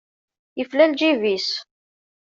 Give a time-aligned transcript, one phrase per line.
[0.57, 1.49] Yefla lǧib-is.